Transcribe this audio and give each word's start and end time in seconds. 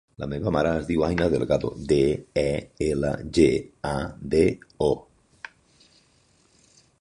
La 0.21 0.27
meva 0.29 0.51
mare 0.53 0.69
es 0.77 0.85
diu 0.91 1.03
Aina 1.07 1.27
Delgado: 1.33 1.69
de, 1.91 1.97
e, 2.43 2.45
ela, 2.87 3.11
ge, 3.37 3.47
a, 3.91 3.93
de, 4.33 4.43
o. 4.87 4.89